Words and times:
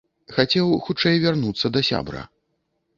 Хацеў 0.37 0.71
хутчэй 0.87 1.21
вярнуцца 1.27 1.75
да 1.77 1.87
сябра. 1.93 2.29